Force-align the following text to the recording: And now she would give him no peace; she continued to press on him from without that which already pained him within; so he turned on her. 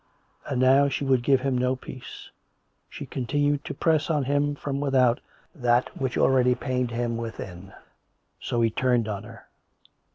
And 0.47 0.59
now 0.59 0.89
she 0.89 1.03
would 1.05 1.21
give 1.21 1.41
him 1.41 1.55
no 1.55 1.75
peace; 1.75 2.31
she 2.89 3.05
continued 3.05 3.63
to 3.65 3.75
press 3.75 4.09
on 4.09 4.23
him 4.23 4.55
from 4.55 4.79
without 4.79 5.19
that 5.53 5.95
which 5.95 6.17
already 6.17 6.55
pained 6.55 6.89
him 6.89 7.17
within; 7.17 7.71
so 8.39 8.61
he 8.61 8.71
turned 8.71 9.07
on 9.07 9.21
her. 9.25 9.45